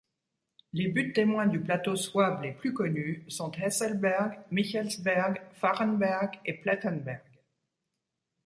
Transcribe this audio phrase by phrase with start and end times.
[0.73, 7.21] Les buttes-témoins du plateau souabe les plus connues sont Hesselberg, Michelsberg, Farrenberg et Plettenberg.